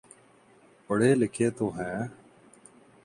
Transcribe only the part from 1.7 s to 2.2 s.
ہیں۔